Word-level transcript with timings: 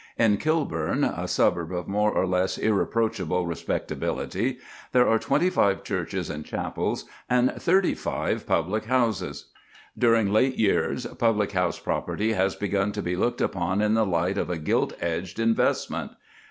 In 0.17 0.37
Kilburn, 0.37 1.03
a 1.03 1.27
suburb 1.27 1.71
of 1.71 1.87
more 1.87 2.11
or 2.11 2.25
less 2.25 2.57
irreproachable 2.57 3.45
respectability, 3.45 4.57
there 4.93 5.07
are 5.07 5.19
twenty 5.19 5.51
five 5.51 5.83
churches 5.83 6.27
and 6.27 6.43
chapels 6.43 7.05
and 7.29 7.51
thirty 7.51 7.93
five 7.93 8.47
public 8.47 8.85
houses. 8.85 9.51
During 9.95 10.33
late 10.33 10.57
years 10.57 11.05
public 11.05 11.51
house 11.51 11.77
property 11.77 12.33
has 12.33 12.55
begun 12.55 12.91
to 12.93 13.03
be 13.03 13.15
looked 13.15 13.41
upon 13.41 13.79
in 13.79 13.93
the 13.93 14.03
light 14.03 14.39
of 14.39 14.49
a 14.49 14.57
gilt 14.57 14.93
edged 15.01 15.37
investment. 15.39 16.13